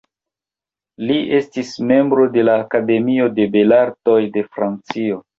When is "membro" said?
1.91-2.25